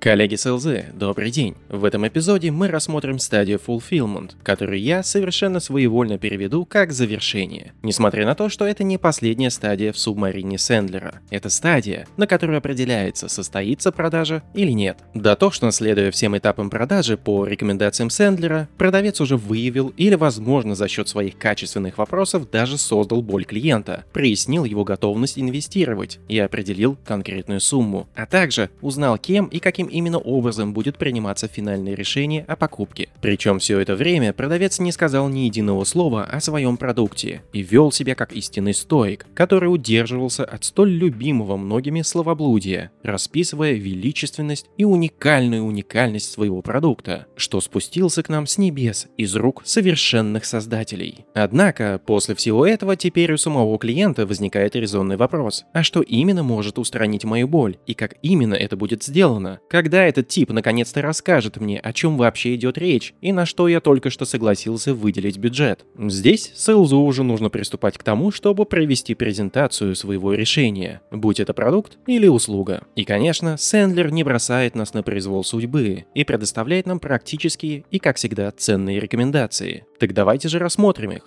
Коллеги 0.00 0.36
с 0.36 0.50
ЛЗ, 0.50 0.94
добрый 0.94 1.30
день! 1.30 1.56
В 1.68 1.84
этом 1.84 2.08
эпизоде 2.08 2.50
мы 2.50 2.68
рассмотрим 2.68 3.18
стадию 3.18 3.60
Fulfillment, 3.64 4.30
которую 4.42 4.80
я 4.80 5.02
совершенно 5.02 5.60
своевольно 5.60 6.16
переведу 6.16 6.64
как 6.64 6.90
завершение. 6.90 7.74
Несмотря 7.82 8.24
на 8.24 8.34
то, 8.34 8.48
что 8.48 8.64
это 8.64 8.82
не 8.82 8.96
последняя 8.96 9.50
стадия 9.50 9.92
в 9.92 9.98
субмарине 9.98 10.56
Сэндлера. 10.56 11.20
Это 11.28 11.50
стадия, 11.50 12.06
на 12.16 12.26
которой 12.26 12.56
определяется, 12.56 13.28
состоится 13.28 13.92
продажа 13.92 14.42
или 14.54 14.70
нет. 14.70 14.96
Дотошно 15.12 15.70
следуя 15.70 16.10
всем 16.10 16.34
этапам 16.34 16.70
продажи 16.70 17.18
по 17.18 17.44
рекомендациям 17.44 18.08
Сэндлера, 18.08 18.70
продавец 18.78 19.20
уже 19.20 19.36
выявил 19.36 19.92
или, 19.98 20.14
возможно, 20.14 20.74
за 20.74 20.88
счет 20.88 21.10
своих 21.10 21.36
качественных 21.36 21.98
вопросов 21.98 22.50
даже 22.50 22.78
создал 22.78 23.20
боль 23.20 23.44
клиента, 23.44 24.06
прояснил 24.14 24.64
его 24.64 24.82
готовность 24.82 25.38
инвестировать 25.38 26.20
и 26.26 26.38
определил 26.38 26.96
конкретную 27.04 27.60
сумму, 27.60 28.08
а 28.14 28.24
также 28.24 28.70
узнал, 28.80 29.18
кем 29.18 29.44
и 29.44 29.58
каким 29.58 29.89
именно 29.90 30.18
образом 30.18 30.72
будет 30.72 30.98
приниматься 30.98 31.48
финальное 31.48 31.94
решение 31.94 32.44
о 32.48 32.56
покупке. 32.56 33.08
Причем 33.20 33.58
все 33.58 33.78
это 33.80 33.96
время 33.96 34.32
продавец 34.32 34.78
не 34.78 34.92
сказал 34.92 35.28
ни 35.28 35.40
единого 35.40 35.84
слова 35.84 36.24
о 36.24 36.40
своем 36.40 36.76
продукте 36.76 37.42
и 37.52 37.62
вел 37.62 37.92
себя 37.92 38.14
как 38.14 38.32
истинный 38.32 38.74
стоик, 38.74 39.26
который 39.34 39.66
удерживался 39.66 40.44
от 40.44 40.64
столь 40.64 40.90
любимого 40.90 41.56
многими 41.56 42.02
словоблудия, 42.02 42.90
расписывая 43.02 43.72
величественность 43.72 44.66
и 44.76 44.84
уникальную 44.84 45.64
уникальность 45.64 46.30
своего 46.30 46.62
продукта, 46.62 47.26
что 47.36 47.60
спустился 47.60 48.22
к 48.22 48.28
нам 48.28 48.46
с 48.46 48.58
небес 48.58 49.08
из 49.16 49.34
рук 49.36 49.62
совершенных 49.64 50.44
создателей. 50.44 51.26
Однако, 51.34 52.00
после 52.04 52.34
всего 52.34 52.66
этого 52.66 52.96
теперь 52.96 53.32
у 53.32 53.36
самого 53.36 53.78
клиента 53.78 54.26
возникает 54.26 54.76
резонный 54.76 55.16
вопрос, 55.16 55.64
а 55.72 55.82
что 55.82 56.02
именно 56.02 56.42
может 56.42 56.78
устранить 56.78 57.24
мою 57.24 57.48
боль 57.48 57.78
и 57.86 57.94
как 57.94 58.16
именно 58.22 58.54
это 58.54 58.76
будет 58.76 59.02
сделано? 59.02 59.60
Как 59.68 59.79
когда 59.80 60.04
этот 60.04 60.28
тип 60.28 60.50
наконец-то 60.50 61.00
расскажет 61.00 61.56
мне, 61.56 61.80
о 61.80 61.94
чем 61.94 62.18
вообще 62.18 62.54
идет 62.54 62.76
речь 62.76 63.14
и 63.22 63.32
на 63.32 63.46
что 63.46 63.66
я 63.66 63.80
только 63.80 64.10
что 64.10 64.26
согласился 64.26 64.92
выделить 64.92 65.38
бюджет. 65.38 65.86
Здесь 65.98 66.52
сейлзу 66.54 66.98
уже 66.98 67.22
нужно 67.22 67.48
приступать 67.48 67.96
к 67.96 68.02
тому, 68.02 68.30
чтобы 68.30 68.66
провести 68.66 69.14
презентацию 69.14 69.96
своего 69.96 70.34
решения, 70.34 71.00
будь 71.10 71.40
это 71.40 71.54
продукт 71.54 71.96
или 72.06 72.26
услуга. 72.26 72.82
И, 72.94 73.04
конечно, 73.04 73.56
Сэндлер 73.56 74.10
не 74.10 74.22
бросает 74.22 74.74
нас 74.74 74.92
на 74.92 75.02
произвол 75.02 75.44
судьбы 75.44 76.04
и 76.14 76.24
предоставляет 76.24 76.84
нам 76.84 77.00
практические 77.00 77.84
и, 77.90 77.98
как 77.98 78.18
всегда, 78.18 78.50
ценные 78.50 79.00
рекомендации. 79.00 79.86
Так 79.98 80.12
давайте 80.12 80.50
же 80.50 80.58
рассмотрим 80.58 81.12
их. 81.12 81.26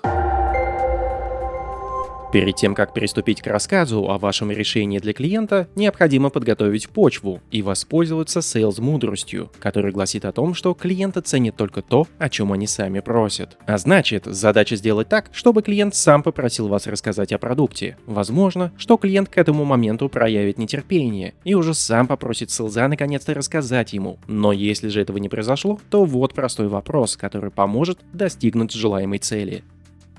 Перед 2.33 2.55
тем, 2.55 2.73
как 2.73 2.95
приступить 2.95 3.43
к 3.43 3.47
рассказу 3.47 4.09
о 4.09 4.17
вашем 4.17 4.49
решении 4.49 4.97
для 4.97 5.13
клиента, 5.13 5.67
необходимо 5.75 6.31
подготовить 6.31 6.89
почву 6.89 7.41
и 7.51 7.61
воспользоваться 7.61 8.39
sales 8.39 8.81
мудростью, 8.81 9.51
которая 9.59 9.91
гласит 9.91 10.25
о 10.25 10.31
том, 10.31 10.55
что 10.55 10.73
клиенты 10.73 11.21
ценят 11.21 11.55
только 11.55 11.83
то, 11.83 12.07
о 12.17 12.29
чем 12.29 12.51
они 12.51 12.65
сами 12.65 13.01
просят. 13.01 13.59
А 13.67 13.77
значит, 13.77 14.25
задача 14.25 14.77
сделать 14.77 15.09
так, 15.09 15.29
чтобы 15.31 15.61
клиент 15.61 15.93
сам 15.93 16.23
попросил 16.23 16.67
вас 16.69 16.87
рассказать 16.87 17.31
о 17.33 17.37
продукте. 17.37 17.97
Возможно, 18.07 18.71
что 18.77 18.97
клиент 18.97 19.29
к 19.29 19.37
этому 19.37 19.63
моменту 19.63 20.09
проявит 20.09 20.57
нетерпение 20.57 21.35
и 21.43 21.53
уже 21.53 21.75
сам 21.75 22.07
попросит 22.07 22.49
селза 22.49 22.87
наконец-то 22.87 23.35
рассказать 23.35 23.93
ему. 23.93 24.17
Но 24.25 24.53
если 24.53 24.87
же 24.87 25.01
этого 25.01 25.19
не 25.19 25.29
произошло, 25.29 25.79
то 25.91 26.03
вот 26.03 26.33
простой 26.33 26.67
вопрос, 26.67 27.15
который 27.15 27.51
поможет 27.51 27.99
достигнуть 28.11 28.71
желаемой 28.71 29.19
цели. 29.19 29.63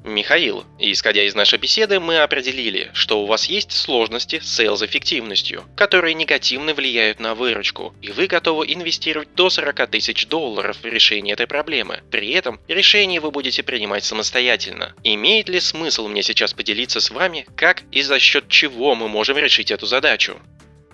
Михаил, 0.04 0.64
исходя 0.78 1.22
из 1.24 1.34
нашей 1.34 1.58
беседы, 1.58 1.98
мы 1.98 2.18
определили, 2.18 2.90
что 2.92 3.22
у 3.22 3.26
вас 3.26 3.46
есть 3.46 3.72
сложности 3.72 4.38
с 4.38 4.54
сейлз-эффективностью, 4.54 5.64
которые 5.74 6.12
негативно 6.12 6.74
влияют 6.74 7.20
на 7.20 7.34
выручку, 7.34 7.94
и 8.02 8.10
вы 8.10 8.26
готовы 8.26 8.66
инвестировать 8.66 9.34
до 9.34 9.48
40 9.48 9.88
тысяч 9.88 10.26
долларов 10.26 10.76
в 10.82 10.84
решение 10.84 11.32
этой 11.32 11.46
проблемы. 11.46 12.02
При 12.10 12.32
этом 12.32 12.60
решение 12.68 13.18
вы 13.18 13.30
будете 13.30 13.62
принимать 13.62 14.04
самостоятельно. 14.04 14.94
Имеет 15.04 15.48
ли 15.48 15.58
смысл 15.58 16.06
мне 16.08 16.22
сейчас 16.22 16.52
поделиться 16.52 17.00
с 17.00 17.10
вами, 17.10 17.46
как 17.56 17.84
и 17.90 18.02
за 18.02 18.18
счет 18.18 18.46
чего 18.48 18.94
мы 18.94 19.08
можем 19.08 19.38
решить 19.38 19.70
эту 19.70 19.86
задачу? 19.86 20.38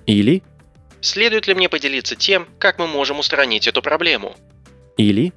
Или? 0.07 0.45
Следует 1.01 1.49
ли 1.49 1.55
мне 1.55 1.69
поделиться 1.69 2.15
тем, 2.15 2.47
как 2.61 2.79
мы 2.79 2.87
можем 2.87 3.19
устранить 3.19 3.67
эту 3.67 3.83
проблему? 3.83 4.37
Или? 4.97 5.33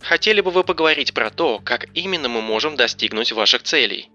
Хотели 0.00 0.40
бы 0.40 0.50
вы 0.50 0.64
поговорить 0.64 1.14
про 1.14 1.30
то, 1.30 1.60
как 1.62 1.86
именно 1.94 2.28
мы 2.28 2.40
можем 2.40 2.76
достигнуть 2.76 3.32
ваших 3.32 3.62
целей? 3.62 4.08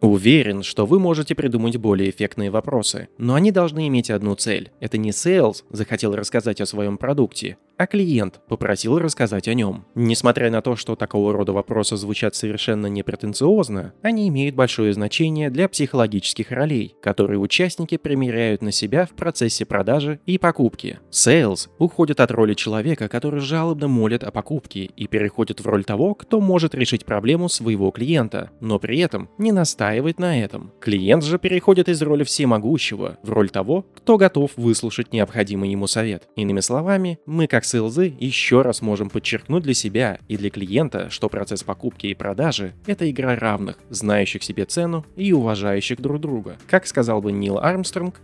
Уверен, 0.00 0.62
что 0.62 0.84
вы 0.84 0.98
можете 0.98 1.34
придумать 1.34 1.78
более 1.78 2.10
эффектные 2.10 2.50
вопросы, 2.50 3.08
но 3.16 3.34
они 3.34 3.50
должны 3.50 3.88
иметь 3.88 4.10
одну 4.10 4.34
цель. 4.34 4.70
Это 4.80 4.98
не 4.98 5.10
sales 5.10 5.64
захотел 5.70 6.14
рассказать 6.14 6.60
о 6.60 6.66
своем 6.66 6.98
продукте, 6.98 7.56
а 7.76 7.86
клиент 7.86 8.40
попросил 8.48 8.98
рассказать 8.98 9.48
о 9.48 9.54
нем. 9.54 9.84
Несмотря 9.94 10.50
на 10.50 10.62
то, 10.62 10.76
что 10.76 10.96
такого 10.96 11.32
рода 11.32 11.52
вопросы 11.52 11.96
звучат 11.96 12.34
совершенно 12.34 12.86
непретенциозно, 12.86 13.94
они 14.02 14.28
имеют 14.28 14.54
большое 14.54 14.92
значение 14.92 15.50
для 15.50 15.68
психологических 15.68 16.50
ролей, 16.50 16.96
которые 17.02 17.38
участники 17.38 17.96
примеряют 17.96 18.62
на 18.62 18.72
себя 18.72 19.06
в 19.06 19.10
процессе 19.10 19.64
продажи 19.64 20.20
и 20.26 20.38
покупки. 20.38 20.98
Sales 21.10 21.68
уходит 21.78 22.20
от 22.20 22.30
роли 22.30 22.54
человека, 22.54 23.08
который 23.08 23.40
жалобно 23.40 23.88
молит 23.88 24.24
о 24.24 24.30
покупке, 24.30 24.84
и 24.84 25.06
переходит 25.06 25.60
в 25.60 25.66
роль 25.66 25.84
того, 25.84 26.14
кто 26.14 26.40
может 26.40 26.74
решить 26.74 27.04
проблему 27.04 27.48
своего 27.48 27.90
клиента, 27.90 28.50
но 28.60 28.78
при 28.78 28.98
этом 28.98 29.28
не 29.38 29.52
настаивает 29.52 30.18
на 30.18 30.40
этом. 30.40 30.72
Клиент 30.80 31.24
же 31.24 31.38
переходит 31.38 31.88
из 31.88 32.00
роли 32.02 32.24
всемогущего 32.24 33.18
в 33.22 33.30
роль 33.30 33.50
того, 33.50 33.86
кто 33.94 34.16
готов 34.16 34.52
выслушать 34.56 35.12
необходимый 35.12 35.70
ему 35.70 35.86
совет. 35.86 36.28
Иными 36.36 36.60
словами, 36.60 37.18
мы 37.26 37.46
как 37.46 37.63
как 37.64 37.70
с 37.70 37.74
еще 38.20 38.60
раз 38.60 38.82
можем 38.82 39.08
подчеркнуть 39.08 39.62
для 39.62 39.72
себя 39.72 40.18
и 40.28 40.36
для 40.36 40.50
клиента, 40.50 41.08
что 41.08 41.30
процесс 41.30 41.62
покупки 41.62 42.08
и 42.08 42.14
продажи– 42.14 42.74
это 42.86 43.10
игра 43.10 43.34
равных, 43.36 43.76
знающих 43.88 44.42
себе 44.42 44.66
цену 44.66 45.06
и 45.16 45.32
уважающих 45.32 45.98
друг 45.98 46.20
друга. 46.20 46.56
Как 46.68 46.86
сказал 46.86 47.22
бы 47.22 47.32
Нил 47.32 47.58
Армстронг, 47.58 48.16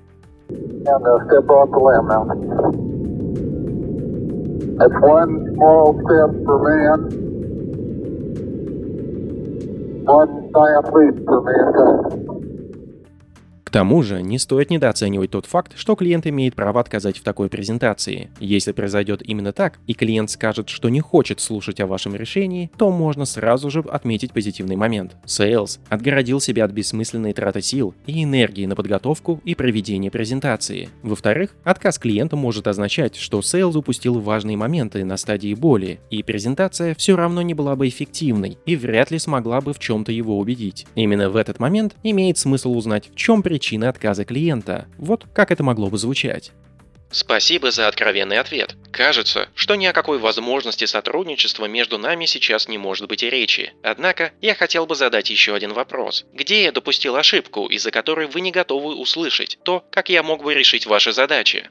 That's 4.80 5.00
one 5.02 5.32
small 5.54 5.92
step 6.04 6.30
for 6.46 6.58
man, 6.64 7.00
one 10.06 10.50
giant 10.54 10.86
leap 10.94 11.16
for 11.26 11.40
mankind. 11.44 12.29
К 13.70 13.72
тому 13.72 14.02
же, 14.02 14.20
не 14.20 14.40
стоит 14.40 14.68
недооценивать 14.68 15.30
тот 15.30 15.46
факт, 15.46 15.74
что 15.76 15.94
клиент 15.94 16.26
имеет 16.26 16.56
право 16.56 16.80
отказать 16.80 17.18
в 17.18 17.22
такой 17.22 17.48
презентации. 17.48 18.28
Если 18.40 18.72
произойдет 18.72 19.22
именно 19.22 19.52
так, 19.52 19.78
и 19.86 19.94
клиент 19.94 20.28
скажет, 20.28 20.68
что 20.68 20.88
не 20.88 20.98
хочет 20.98 21.38
слушать 21.38 21.78
о 21.78 21.86
вашем 21.86 22.16
решении, 22.16 22.68
то 22.76 22.90
можно 22.90 23.24
сразу 23.24 23.70
же 23.70 23.84
отметить 23.88 24.32
позитивный 24.32 24.74
момент. 24.74 25.14
Sales 25.24 25.78
отгородил 25.88 26.40
себя 26.40 26.64
от 26.64 26.72
бессмысленной 26.72 27.32
траты 27.32 27.62
сил 27.62 27.94
и 28.06 28.24
энергии 28.24 28.66
на 28.66 28.74
подготовку 28.74 29.40
и 29.44 29.54
проведение 29.54 30.10
презентации. 30.10 30.88
Во-вторых, 31.04 31.54
отказ 31.62 32.00
клиента 32.00 32.34
может 32.34 32.66
означать, 32.66 33.14
что 33.14 33.38
Sales 33.38 33.78
упустил 33.78 34.18
важные 34.18 34.56
моменты 34.56 35.04
на 35.04 35.16
стадии 35.16 35.54
боли, 35.54 36.00
и 36.10 36.24
презентация 36.24 36.96
все 36.96 37.14
равно 37.14 37.40
не 37.42 37.54
была 37.54 37.76
бы 37.76 37.86
эффективной 37.86 38.58
и 38.66 38.74
вряд 38.74 39.12
ли 39.12 39.20
смогла 39.20 39.60
бы 39.60 39.72
в 39.72 39.78
чем-то 39.78 40.10
его 40.10 40.40
убедить. 40.40 40.88
Именно 40.96 41.30
в 41.30 41.36
этот 41.36 41.60
момент 41.60 41.94
имеет 42.02 42.36
смысл 42.36 42.72
узнать, 42.76 43.08
в 43.12 43.14
чем 43.14 43.44
причина 43.44 43.59
причины 43.60 43.84
отказа 43.84 44.24
клиента. 44.24 44.86
Вот 44.96 45.26
как 45.34 45.50
это 45.50 45.62
могло 45.62 45.90
бы 45.90 45.98
звучать. 45.98 46.52
Спасибо 47.12 47.70
за 47.70 47.88
откровенный 47.88 48.38
ответ. 48.38 48.74
Кажется, 48.90 49.48
что 49.54 49.74
ни 49.74 49.84
о 49.84 49.92
какой 49.92 50.18
возможности 50.18 50.86
сотрудничества 50.86 51.66
между 51.66 51.98
нами 51.98 52.24
сейчас 52.24 52.68
не 52.68 52.78
может 52.78 53.06
быть 53.08 53.22
и 53.22 53.28
речи. 53.28 53.74
Однако, 53.82 54.32
я 54.40 54.54
хотел 54.54 54.86
бы 54.86 54.94
задать 54.94 55.28
еще 55.28 55.54
один 55.54 55.74
вопрос. 55.74 56.24
Где 56.32 56.62
я 56.62 56.72
допустил 56.72 57.16
ошибку, 57.16 57.66
из-за 57.66 57.90
которой 57.90 58.28
вы 58.28 58.40
не 58.40 58.50
готовы 58.50 58.94
услышать 58.94 59.58
то, 59.62 59.84
как 59.90 60.08
я 60.08 60.22
мог 60.22 60.42
бы 60.42 60.54
решить 60.54 60.86
ваши 60.86 61.12
задачи? 61.12 61.68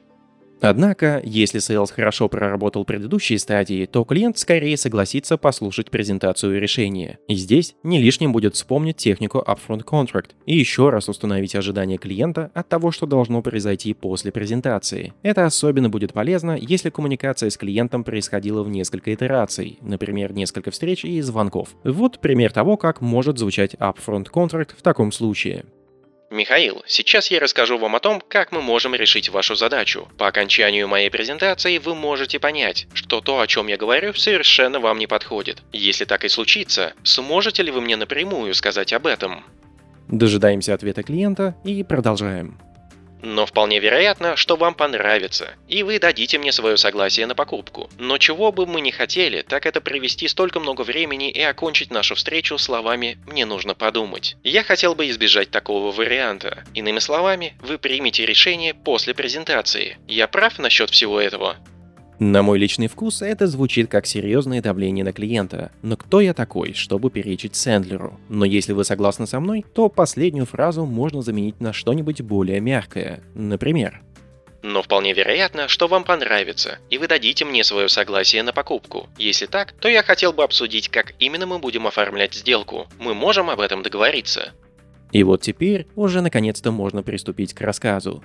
Однако, 0.60 1.20
если 1.24 1.60
Sales 1.60 1.92
хорошо 1.92 2.28
проработал 2.28 2.84
предыдущие 2.84 3.38
стадии, 3.38 3.86
то 3.86 4.04
клиент 4.04 4.38
скорее 4.38 4.76
согласится 4.76 5.36
послушать 5.36 5.90
презентацию 5.90 6.60
решения. 6.60 7.18
И 7.28 7.34
здесь 7.34 7.74
не 7.82 8.00
лишним 8.00 8.32
будет 8.32 8.54
вспомнить 8.54 8.96
технику 8.96 9.44
Upfront 9.46 9.84
Contract 9.84 10.30
и 10.46 10.56
еще 10.56 10.90
раз 10.90 11.08
установить 11.08 11.54
ожидания 11.54 11.96
клиента 11.96 12.50
от 12.54 12.68
того, 12.68 12.90
что 12.90 13.06
должно 13.06 13.42
произойти 13.42 13.94
после 13.94 14.32
презентации. 14.32 15.14
Это 15.22 15.46
особенно 15.46 15.88
будет 15.88 16.12
полезно, 16.12 16.56
если 16.60 16.90
коммуникация 16.90 17.50
с 17.50 17.56
клиентом 17.56 18.04
происходила 18.04 18.62
в 18.62 18.68
несколько 18.68 19.14
итераций, 19.14 19.78
например, 19.80 20.32
несколько 20.32 20.70
встреч 20.70 21.04
и 21.04 21.20
звонков. 21.20 21.70
Вот 21.84 22.20
пример 22.20 22.52
того, 22.52 22.76
как 22.76 23.00
может 23.00 23.38
звучать 23.38 23.74
Upfront 23.74 24.26
Contract 24.30 24.70
в 24.76 24.82
таком 24.82 25.12
случае. 25.12 25.64
Михаил, 26.30 26.84
сейчас 26.86 27.28
я 27.32 27.40
расскажу 27.40 27.76
вам 27.76 27.96
о 27.96 28.00
том, 28.00 28.22
как 28.26 28.52
мы 28.52 28.62
можем 28.62 28.94
решить 28.94 29.28
вашу 29.30 29.56
задачу. 29.56 30.06
По 30.16 30.28
окончанию 30.28 30.86
моей 30.86 31.10
презентации 31.10 31.78
вы 31.78 31.96
можете 31.96 32.38
понять, 32.38 32.86
что 32.94 33.20
то, 33.20 33.40
о 33.40 33.48
чем 33.48 33.66
я 33.66 33.76
говорю, 33.76 34.14
совершенно 34.14 34.78
вам 34.78 34.98
не 34.98 35.08
подходит. 35.08 35.60
Если 35.72 36.04
так 36.04 36.24
и 36.24 36.28
случится, 36.28 36.92
сможете 37.02 37.64
ли 37.64 37.72
вы 37.72 37.80
мне 37.80 37.96
напрямую 37.96 38.54
сказать 38.54 38.92
об 38.92 39.08
этом? 39.08 39.44
Дожидаемся 40.06 40.72
ответа 40.74 41.02
клиента 41.02 41.56
и 41.64 41.82
продолжаем. 41.82 42.60
Но 43.22 43.46
вполне 43.46 43.78
вероятно, 43.80 44.36
что 44.36 44.56
вам 44.56 44.74
понравится, 44.74 45.54
и 45.68 45.82
вы 45.82 45.98
дадите 45.98 46.38
мне 46.38 46.52
свое 46.52 46.76
согласие 46.76 47.26
на 47.26 47.34
покупку. 47.34 47.90
Но 47.98 48.18
чего 48.18 48.52
бы 48.52 48.66
мы 48.66 48.80
не 48.80 48.90
хотели, 48.90 49.42
так 49.42 49.66
это 49.66 49.80
провести 49.80 50.28
столько 50.28 50.60
много 50.60 50.82
времени 50.82 51.30
и 51.30 51.40
окончить 51.40 51.90
нашу 51.90 52.14
встречу 52.14 52.56
словами 52.58 53.18
«мне 53.26 53.44
нужно 53.44 53.74
подумать». 53.74 54.36
Я 54.42 54.62
хотел 54.62 54.94
бы 54.94 55.08
избежать 55.10 55.50
такого 55.50 55.92
варианта. 55.92 56.64
Иными 56.74 56.98
словами, 56.98 57.54
вы 57.60 57.78
примете 57.78 58.26
решение 58.26 58.74
после 58.74 59.14
презентации. 59.14 59.98
Я 60.08 60.26
прав 60.26 60.58
насчет 60.58 60.90
всего 60.90 61.20
этого? 61.20 61.56
На 62.20 62.42
мой 62.42 62.58
личный 62.58 62.86
вкус 62.86 63.22
это 63.22 63.46
звучит 63.46 63.90
как 63.90 64.04
серьезное 64.04 64.60
давление 64.60 65.06
на 65.06 65.12
клиента. 65.14 65.72
Но 65.80 65.96
кто 65.96 66.20
я 66.20 66.34
такой, 66.34 66.74
чтобы 66.74 67.10
перечить 67.10 67.56
Сэндлеру? 67.56 68.20
Но 68.28 68.44
если 68.44 68.74
вы 68.74 68.84
согласны 68.84 69.26
со 69.26 69.40
мной, 69.40 69.64
то 69.72 69.88
последнюю 69.88 70.44
фразу 70.44 70.84
можно 70.84 71.22
заменить 71.22 71.58
на 71.60 71.72
что-нибудь 71.72 72.20
более 72.20 72.60
мягкое. 72.60 73.20
Например, 73.34 74.02
но 74.62 74.82
вполне 74.82 75.14
вероятно, 75.14 75.68
что 75.68 75.88
вам 75.88 76.04
понравится, 76.04 76.78
и 76.90 76.98
вы 76.98 77.08
дадите 77.08 77.46
мне 77.46 77.64
свое 77.64 77.88
согласие 77.88 78.42
на 78.42 78.52
покупку. 78.52 79.08
Если 79.16 79.46
так, 79.46 79.72
то 79.72 79.88
я 79.88 80.02
хотел 80.02 80.34
бы 80.34 80.44
обсудить, 80.44 80.90
как 80.90 81.14
именно 81.18 81.46
мы 81.46 81.58
будем 81.58 81.86
оформлять 81.86 82.34
сделку. 82.34 82.86
Мы 82.98 83.14
можем 83.14 83.48
об 83.48 83.60
этом 83.60 83.82
договориться. 83.82 84.52
И 85.12 85.22
вот 85.22 85.40
теперь 85.40 85.86
уже 85.96 86.20
наконец-то 86.20 86.70
можно 86.70 87.02
приступить 87.02 87.54
к 87.54 87.62
рассказу. 87.62 88.22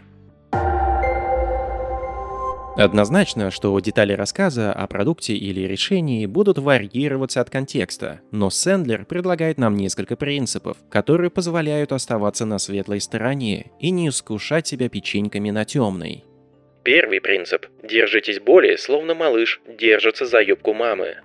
Однозначно, 2.77 3.51
что 3.51 3.79
детали 3.79 4.11
рассказа 4.11 4.73
о 4.73 4.85
продукте 4.87 5.33
или 5.33 5.61
решении 5.61 6.25
будут 6.25 6.57
варьироваться 6.57 7.39
от 7.39 7.49
контекста, 7.49 8.19
но 8.31 8.49
Сэндлер 8.49 9.05
предлагает 9.05 9.57
нам 9.57 9.77
несколько 9.77 10.17
принципов, 10.17 10.77
которые 10.89 11.29
позволяют 11.29 11.93
оставаться 11.93 12.45
на 12.45 12.59
светлой 12.59 12.99
стороне 12.99 13.71
и 13.79 13.91
не 13.91 14.09
искушать 14.09 14.67
себя 14.67 14.89
печеньками 14.89 15.51
на 15.51 15.63
темной. 15.63 16.25
Первый 16.83 17.21
принцип. 17.21 17.65
Держитесь 17.81 18.41
более, 18.41 18.77
словно 18.77 19.15
малыш 19.15 19.61
держится 19.67 20.25
за 20.25 20.41
юбку 20.41 20.73
мамы. 20.73 21.15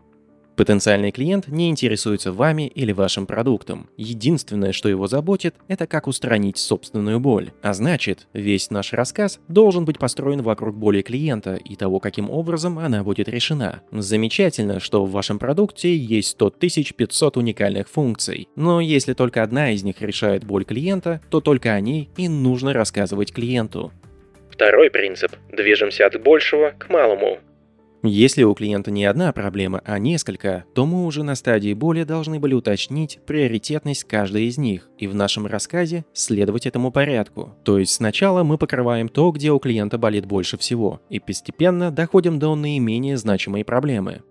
Потенциальный 0.61 1.11
клиент 1.11 1.49
не 1.49 1.71
интересуется 1.71 2.33
вами 2.33 2.67
или 2.67 2.93
вашим 2.93 3.27
продуктом. 3.27 3.89
Единственное, 3.97 4.73
что 4.73 4.91
его 4.91 5.07
заботит, 5.07 5.55
это 5.69 5.87
как 5.87 6.07
устранить 6.07 6.59
собственную 6.59 7.19
боль. 7.19 7.51
А 7.63 7.73
значит, 7.73 8.27
весь 8.35 8.69
наш 8.69 8.93
рассказ 8.93 9.41
должен 9.49 9.87
быть 9.87 9.99
построен 9.99 10.43
вокруг 10.43 10.77
боли 10.77 11.01
клиента 11.01 11.55
и 11.55 11.77
того, 11.77 11.99
каким 11.99 12.29
образом 12.29 12.79
она 12.79 13.03
будет 13.03 13.27
решена. 13.31 13.81
Замечательно, 13.91 14.81
что 14.81 15.03
в 15.07 15.13
вашем 15.13 15.39
продукте 15.39 15.97
есть 15.97 16.29
100 16.33 16.51
500 16.51 17.39
уникальных 17.39 17.89
функций, 17.89 18.47
но 18.55 18.83
если 18.83 19.15
только 19.15 19.43
одна 19.43 19.73
из 19.73 19.83
них 19.83 20.03
решает 20.03 20.45
боль 20.45 20.67
клиента, 20.67 21.23
то 21.31 21.41
только 21.41 21.73
о 21.73 21.81
ней 21.81 22.11
и 22.19 22.29
нужно 22.29 22.75
рассказывать 22.75 23.33
клиенту. 23.33 23.95
Второй 24.51 24.91
принцип. 24.91 25.33
Движемся 25.51 26.05
от 26.05 26.23
большего 26.23 26.75
к 26.79 26.91
малому. 26.91 27.39
Если 28.03 28.45
у 28.45 28.55
клиента 28.55 28.91
не 28.91 29.05
одна 29.05 29.31
проблема, 29.33 29.83
а 29.85 29.99
несколько, 29.99 30.65
то 30.75 30.87
мы 30.87 31.05
уже 31.05 31.23
на 31.23 31.35
стадии 31.35 31.75
боли 31.75 32.05
должны 32.05 32.41
были 32.41 32.55
уточнить 32.55 33.19
приоритетность 33.27 34.05
каждой 34.05 34.45
из 34.45 34.57
них 34.57 34.89
и 34.99 35.07
в 35.07 35.15
нашем 35.15 35.47
рассказе 35.47 36.07
следовать 36.15 36.67
этому 36.67 36.93
порядку. 36.93 37.55
То 37.63 37.79
есть 37.79 37.93
сначала 37.93 38.43
мы 38.43 38.57
покрываем 38.57 39.09
то, 39.09 39.31
где 39.33 39.53
у 39.53 39.59
клиента 39.59 39.99
болит 39.99 40.25
больше 40.25 40.57
всего, 40.57 41.03
и 41.11 41.21
постепенно 41.21 41.91
доходим 41.91 42.39
до 42.39 42.55
наименее 42.55 43.19
значимой 43.19 43.67
проблемы. 43.67 44.23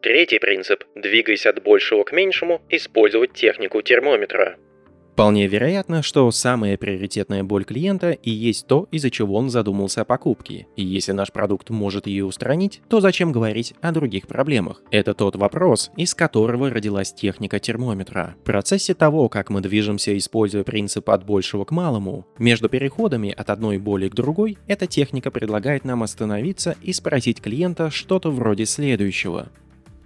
Третий 0.00 0.38
принцип. 0.38 0.84
Двигаясь 0.94 1.44
от 1.44 1.62
большего 1.62 2.04
к 2.04 2.12
меньшему, 2.12 2.62
использовать 2.70 3.34
технику 3.34 3.82
термометра. 3.82 4.56
Вполне 5.20 5.46
вероятно, 5.48 6.02
что 6.02 6.30
самая 6.30 6.78
приоритетная 6.78 7.44
боль 7.44 7.64
клиента 7.64 8.12
и 8.12 8.30
есть 8.30 8.66
то, 8.66 8.88
из-за 8.90 9.10
чего 9.10 9.34
он 9.34 9.50
задумался 9.50 10.00
о 10.00 10.04
покупке. 10.06 10.66
И 10.76 10.82
если 10.82 11.12
наш 11.12 11.30
продукт 11.30 11.68
может 11.68 12.06
ее 12.06 12.24
устранить, 12.24 12.80
то 12.88 13.02
зачем 13.02 13.30
говорить 13.30 13.74
о 13.82 13.92
других 13.92 14.26
проблемах? 14.26 14.82
Это 14.90 15.12
тот 15.12 15.36
вопрос, 15.36 15.90
из 15.94 16.14
которого 16.14 16.70
родилась 16.70 17.12
техника 17.12 17.58
термометра. 17.58 18.34
В 18.40 18.44
процессе 18.44 18.94
того, 18.94 19.28
как 19.28 19.50
мы 19.50 19.60
движемся, 19.60 20.16
используя 20.16 20.64
принцип 20.64 21.10
от 21.10 21.26
большего 21.26 21.66
к 21.66 21.70
малому, 21.70 22.26
между 22.38 22.70
переходами 22.70 23.30
от 23.30 23.50
одной 23.50 23.76
боли 23.76 24.08
к 24.08 24.14
другой, 24.14 24.56
эта 24.68 24.86
техника 24.86 25.30
предлагает 25.30 25.84
нам 25.84 26.02
остановиться 26.02 26.76
и 26.80 26.94
спросить 26.94 27.42
клиента 27.42 27.90
что-то 27.90 28.30
вроде 28.30 28.64
следующего. 28.64 29.50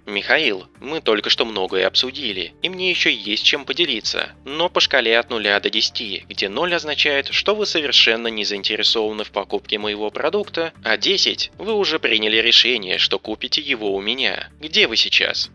Михаил, 0.05 0.67
мы 0.79 1.01
только 1.01 1.31
что 1.31 1.45
многое 1.45 1.87
обсудили, 1.87 2.53
и 2.61 2.69
мне 2.69 2.91
еще 2.91 3.11
есть 3.13 3.43
чем 3.43 3.65
поделиться. 3.65 4.29
Но 4.45 4.69
по 4.69 4.79
шкале 4.79 5.17
от 5.17 5.31
0 5.31 5.43
до 5.43 5.69
10, 5.69 6.27
где 6.29 6.47
0 6.47 6.75
означает, 6.75 7.27
что 7.29 7.55
вы 7.55 7.65
совершенно 7.65 8.27
не 8.27 8.45
заинтересованы 8.45 9.23
в 9.23 9.31
покупке 9.31 9.79
моего 9.79 10.11
продукта, 10.11 10.73
а 10.83 10.97
10 10.97 11.51
вы 11.57 11.73
уже 11.73 11.97
приняли 11.97 12.37
решение, 12.37 12.99
что 12.99 13.17
купите 13.17 13.61
его 13.61 13.95
у 13.95 14.01
меня. 14.01 14.49
Где 14.59 14.87
вы 14.87 14.95
сейчас? 14.95 15.49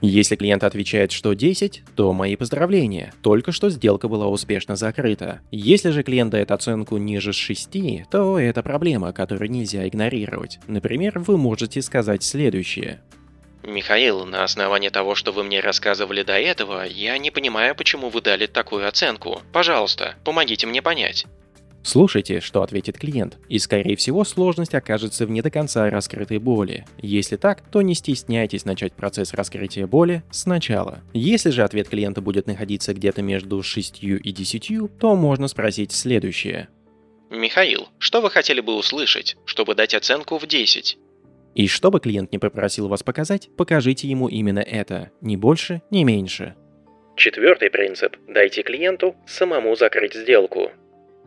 Если 0.00 0.36
клиент 0.36 0.62
отвечает, 0.62 1.10
что 1.10 1.32
10, 1.32 1.82
то 1.96 2.12
мои 2.12 2.36
поздравления. 2.36 3.12
Только 3.20 3.50
что 3.50 3.68
сделка 3.68 4.06
была 4.06 4.28
успешно 4.28 4.76
закрыта. 4.76 5.40
Если 5.50 5.90
же 5.90 6.04
клиент 6.04 6.30
дает 6.30 6.52
оценку 6.52 6.98
ниже 6.98 7.32
6, 7.32 8.08
то 8.08 8.38
это 8.38 8.62
проблема, 8.62 9.12
которую 9.12 9.50
нельзя 9.50 9.88
игнорировать. 9.88 10.60
Например, 10.68 11.18
вы 11.18 11.36
можете 11.36 11.82
сказать 11.82 12.22
следующее. 12.22 13.02
Михаил, 13.68 14.24
на 14.24 14.44
основании 14.44 14.88
того, 14.88 15.14
что 15.14 15.30
вы 15.30 15.44
мне 15.44 15.60
рассказывали 15.60 16.22
до 16.22 16.38
этого, 16.38 16.84
я 16.84 17.18
не 17.18 17.30
понимаю, 17.30 17.74
почему 17.74 18.08
вы 18.08 18.20
дали 18.20 18.46
такую 18.46 18.88
оценку. 18.88 19.42
Пожалуйста, 19.52 20.16
помогите 20.24 20.66
мне 20.66 20.82
понять. 20.82 21.26
Слушайте, 21.82 22.40
что 22.40 22.62
ответит 22.62 22.98
клиент, 22.98 23.38
и 23.48 23.58
скорее 23.58 23.96
всего 23.96 24.24
сложность 24.24 24.74
окажется 24.74 25.26
в 25.26 25.30
не 25.30 25.42
до 25.42 25.50
конца 25.50 25.88
раскрытой 25.88 26.38
боли. 26.38 26.84
Если 27.00 27.36
так, 27.36 27.62
то 27.70 27.82
не 27.82 27.94
стесняйтесь 27.94 28.64
начать 28.64 28.92
процесс 28.92 29.32
раскрытия 29.32 29.86
боли 29.86 30.22
сначала. 30.30 31.00
Если 31.14 31.50
же 31.50 31.62
ответ 31.62 31.88
клиента 31.88 32.20
будет 32.20 32.46
находиться 32.46 32.92
где-то 32.94 33.22
между 33.22 33.62
6 33.62 34.02
и 34.02 34.32
10, 34.32 34.98
то 34.98 35.14
можно 35.14 35.48
спросить 35.48 35.92
следующее. 35.92 36.68
Михаил, 37.30 37.88
что 37.98 38.20
вы 38.20 38.30
хотели 38.30 38.60
бы 38.60 38.74
услышать, 38.74 39.36
чтобы 39.44 39.74
дать 39.74 39.94
оценку 39.94 40.38
в 40.38 40.46
10? 40.46 40.98
И 41.58 41.66
чтобы 41.66 41.98
клиент 41.98 42.30
не 42.30 42.38
попросил 42.38 42.86
вас 42.86 43.02
показать, 43.02 43.50
покажите 43.56 44.06
ему 44.06 44.28
именно 44.28 44.60
это, 44.60 45.10
ни 45.20 45.34
больше, 45.34 45.82
ни 45.90 46.04
меньше. 46.04 46.54
Четвертый 47.16 47.68
принцип. 47.68 48.16
Дайте 48.28 48.62
клиенту 48.62 49.16
самому 49.26 49.74
закрыть 49.74 50.14
сделку. 50.14 50.70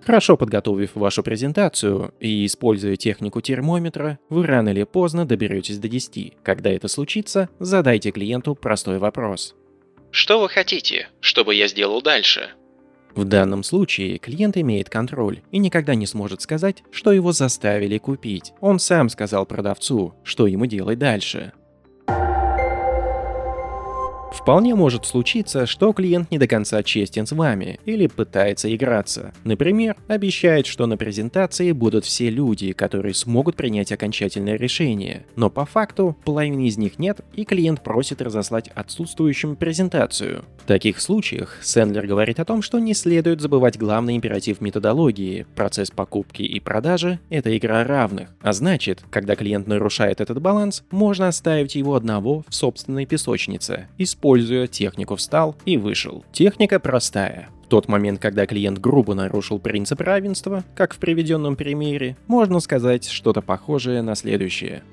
Хорошо 0.06 0.38
подготовив 0.38 0.96
вашу 0.96 1.22
презентацию 1.22 2.14
и 2.22 2.46
используя 2.46 2.96
технику 2.96 3.42
термометра, 3.42 4.20
вы 4.30 4.48
рано 4.48 4.70
или 4.70 4.84
поздно 4.84 5.26
доберетесь 5.26 5.80
до 5.80 5.90
10. 5.90 6.38
Когда 6.44 6.72
это 6.72 6.88
случится, 6.88 7.50
задайте 7.60 8.12
клиенту 8.12 8.56
простой 8.56 9.00
вопрос. 9.00 9.54
Что 10.12 10.40
вы 10.40 10.48
хотите, 10.48 11.10
чтобы 11.20 11.56
я 11.56 11.68
сделал 11.68 12.02
дальше? 12.02 12.52
В 13.16 13.26
данном 13.26 13.64
случае 13.64 14.18
клиент 14.18 14.58
имеет 14.58 14.90
контроль 14.90 15.42
и 15.52 15.58
никогда 15.58 15.96
не 15.96 16.06
сможет 16.06 16.42
сказать, 16.42 16.84
что 16.92 17.12
его 17.12 17.32
заставили 17.32 17.98
купить. 17.98 18.54
Он 18.62 18.80
сам 18.80 19.10
сказал 19.10 19.46
продавцу, 19.46 20.14
что 20.24 20.48
ему 20.48 20.66
делать 20.66 21.00
дальше. 21.00 21.54
Вполне 24.32 24.76
может 24.76 25.06
случиться, 25.06 25.66
что 25.66 25.92
клиент 25.92 26.32
не 26.32 26.38
до 26.38 26.48
конца 26.48 26.82
честен 26.84 27.28
с 27.28 27.34
вами 27.34 27.80
или 27.86 28.08
пытается 28.08 28.74
играться. 28.74 29.34
Например, 29.44 29.98
обещает, 30.08 30.66
что 30.66 30.86
на 30.88 30.96
презентации 30.96 31.74
будут 31.74 32.06
все 32.06 32.30
люди, 32.30 32.72
которые 32.72 33.14
смогут 33.14 33.58
принять 33.58 33.92
окончательное 33.92 34.56
решение, 34.56 35.26
но 35.36 35.50
по 35.50 35.66
факту 35.66 36.16
половины 36.24 36.68
из 36.68 36.78
них 36.78 36.98
нет, 36.98 37.20
и 37.34 37.44
клиент 37.44 37.84
просит 37.84 38.22
разослать 38.22 38.70
отсутствующим 38.70 39.58
презентацию. 39.58 40.46
В 40.64 40.66
таких 40.66 41.02
случаях 41.02 41.58
Сэндлер 41.62 42.08
говорит 42.08 42.40
о 42.40 42.46
том, 42.46 42.62
что 42.62 42.80
не 42.80 42.94
следует 42.94 43.42
забывать 43.42 43.78
главный 43.78 44.16
императив 44.16 44.62
методологии. 44.62 45.46
Процесс 45.56 45.92
покупки 45.92 46.44
и 46.44 46.60
продажи– 46.60 47.20
это 47.30 47.56
игра 47.58 47.84
равных. 47.84 48.30
А 48.42 48.54
значит, 48.54 49.04
когда 49.10 49.36
клиент 49.36 49.68
нарушает 49.68 50.22
этот 50.22 50.42
баланс, 50.42 50.84
можно 50.90 51.28
оставить 51.28 51.76
его 51.76 51.96
одного 51.96 52.46
в 52.48 52.56
собственной 52.56 53.06
песочнице, 53.06 53.88
используя 53.98 54.21
технику 54.68 55.16
«встал» 55.16 55.56
и 55.66 55.78
«вышел». 55.78 56.24
Техника 56.32 56.80
простая. 56.80 57.50
В 57.66 57.68
тот 57.68 57.88
момент, 57.88 58.20
когда 58.20 58.46
клиент 58.46 58.80
грубо 58.80 59.14
нарушил 59.14 59.60
принцип 59.60 60.02
равенства, 60.02 60.64
как 60.76 60.94
в 60.94 60.98
приведенном 60.98 61.56
примере, 61.56 62.18
можно 62.28 62.60
сказать 62.60 63.08
что-то 63.08 63.42
похожее 63.42 64.02
на 64.02 64.16
следующее. 64.16 64.84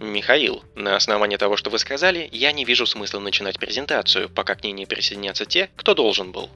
Михаил, 0.00 0.62
на 0.74 0.96
основании 0.96 1.36
того, 1.36 1.56
что 1.56 1.70
вы 1.70 1.78
сказали, 1.78 2.28
я 2.32 2.52
не 2.52 2.64
вижу 2.64 2.84
смысла 2.84 3.18
начинать 3.18 3.58
презентацию, 3.58 4.28
пока 4.28 4.54
к 4.54 4.62
ней 4.62 4.72
не 4.72 4.86
присоединятся 4.86 5.46
те, 5.46 5.70
кто 5.76 5.94
должен 5.94 6.32
был. 6.32 6.50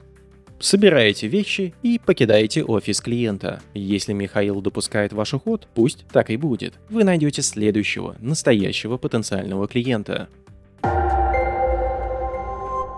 Собираете 0.61 1.25
вещи 1.25 1.73
и 1.81 1.97
покидаете 1.97 2.63
офис 2.63 3.01
клиента. 3.01 3.63
Если 3.73 4.13
Михаил 4.13 4.61
допускает 4.61 5.11
ваш 5.11 5.33
уход, 5.33 5.67
пусть 5.73 6.05
так 6.13 6.29
и 6.29 6.37
будет. 6.37 6.75
Вы 6.89 7.03
найдете 7.03 7.41
следующего, 7.41 8.15
настоящего 8.19 8.97
потенциального 8.97 9.67
клиента. 9.67 10.29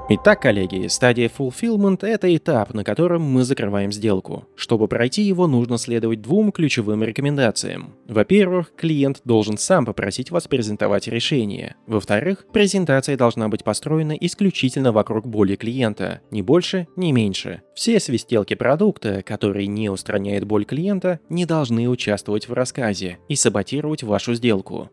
Итак, 0.09 0.41
коллеги, 0.41 0.87
стадия 0.87 1.29
Fulfillment– 1.29 1.99
это 2.01 2.35
этап, 2.35 2.73
на 2.73 2.83
котором 2.83 3.21
мы 3.21 3.45
закрываем 3.45 3.93
сделку. 3.93 4.45
Чтобы 4.53 4.89
пройти 4.89 5.21
его, 5.21 5.47
нужно 5.47 5.77
следовать 5.77 6.21
двум 6.21 6.51
ключевым 6.51 7.03
рекомендациям. 7.03 7.95
Во-первых, 8.09 8.73
клиент 8.75 9.21
должен 9.23 9.57
сам 9.57 9.85
попросить 9.85 10.29
вас 10.29 10.49
презентовать 10.49 11.07
решение. 11.07 11.77
Во-вторых, 11.87 12.45
презентация 12.51 13.15
должна 13.15 13.47
быть 13.47 13.63
построена 13.63 14.11
исключительно 14.11 14.91
вокруг 14.91 15.25
боли 15.25 15.55
клиента, 15.55 16.19
ни 16.31 16.41
больше, 16.41 16.85
ни 16.97 17.13
меньше. 17.13 17.61
Все 17.73 18.01
свистелки 18.01 18.55
продукта, 18.55 19.23
которые 19.23 19.67
не 19.67 19.89
устраняют 19.89 20.43
боль 20.43 20.65
клиента, 20.65 21.21
не 21.29 21.45
должны 21.45 21.87
участвовать 21.87 22.49
в 22.49 22.53
рассказе 22.53 23.19
и 23.29 23.37
саботировать 23.37 24.03
вашу 24.03 24.33
сделку. 24.33 24.91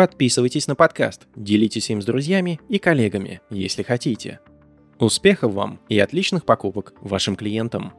Подписывайтесь 0.00 0.66
на 0.66 0.74
подкаст, 0.74 1.26
делитесь 1.36 1.90
им 1.90 2.00
с 2.00 2.06
друзьями 2.06 2.58
и 2.70 2.78
коллегами, 2.78 3.42
если 3.50 3.82
хотите. 3.82 4.40
Успехов 4.98 5.52
вам 5.52 5.78
и 5.90 5.98
отличных 5.98 6.46
покупок 6.46 6.94
вашим 7.02 7.36
клиентам! 7.36 7.92